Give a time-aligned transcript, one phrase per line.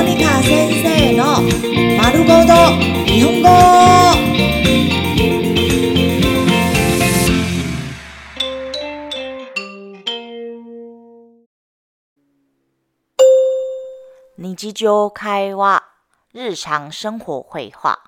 [0.00, 1.42] モニカ先生の
[1.98, 2.54] 丸ごと
[3.04, 3.48] 日本語。
[14.38, 15.84] 日常会話、
[16.32, 18.00] 日常生活会話。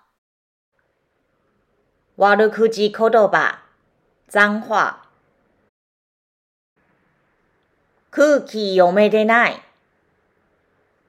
[2.16, 3.59] 悪口言葉、
[4.30, 4.96] 脏話。
[8.11, 9.71] 空気読めてない。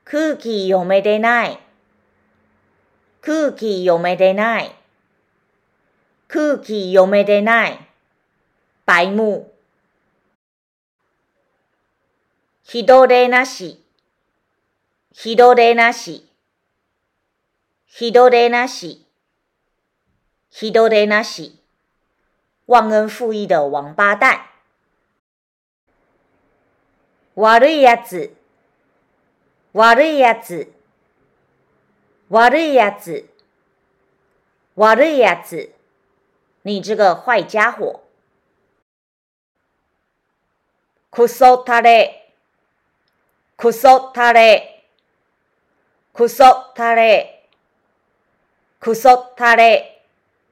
[0.05, 1.59] 空気読めてない。
[3.21, 4.75] 空気読めてない。
[6.27, 7.79] 空気読めてない。
[8.85, 9.53] 白目。
[12.63, 13.79] 人でなし。
[15.13, 16.27] 人でなし。
[17.85, 19.05] 人でなし。
[20.49, 21.59] 人でなし。
[22.67, 24.41] 忘恩负义的王八蛋。
[27.35, 28.35] 悪いやつ。
[29.73, 30.71] 悪いやつ。
[32.29, 33.27] 悪いやつ。
[34.75, 35.73] 悪いやつ。
[36.61, 38.01] 你这个坏家伙。
[41.09, 42.33] くそたれ。
[43.57, 44.85] くそたれ。
[46.13, 47.49] くそたれ。
[48.79, 50.03] くそたれ。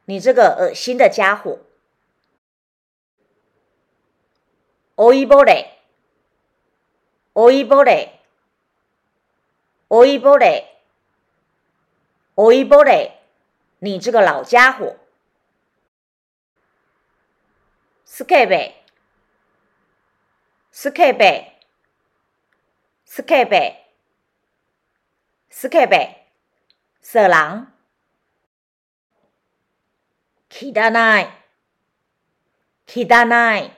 [0.06, 1.60] 你这个恶心的家伙。
[4.95, 5.80] おいぼれ。
[7.36, 8.20] おいぼれ。
[9.91, 10.83] おいぼれ。
[12.37, 13.23] おいぼれ。
[13.79, 14.97] 你这个老家伙。
[18.05, 18.83] スケベ。
[20.73, 21.61] スケベ。
[23.05, 23.87] スケベ。
[25.51, 26.27] スケベ。
[27.03, 27.73] 色狼。
[30.51, 31.29] 汚い。
[32.87, 33.73] 汚い。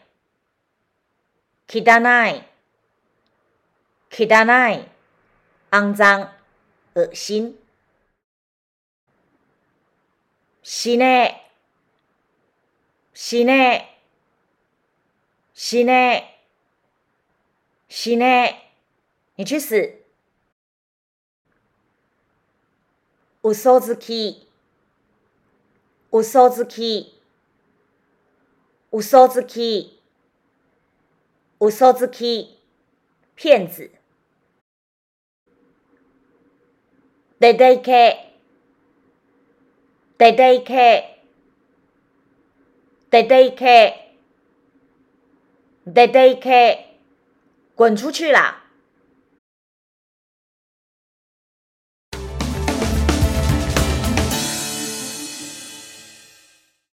[1.69, 2.45] 汚い。
[4.11, 4.92] 汚い。
[5.73, 6.33] 肮脏。
[6.95, 7.59] 恶心。
[10.63, 11.51] 死ね。
[13.15, 14.01] 死ね。
[15.55, 16.41] 死ね。
[17.89, 18.73] 死ね。
[19.37, 20.05] 你去死。
[23.43, 24.49] 嘘つき。
[26.11, 27.21] 嘘つき。
[28.91, 30.03] 嘘つき。
[31.61, 32.59] 嘘つき。
[33.37, 33.91] 骗子。
[37.43, 38.35] デデケ。
[40.19, 41.23] デデケ。
[43.11, 44.15] デデケ。
[45.87, 46.99] デデケ。
[47.77, 48.62] 滚出去啦！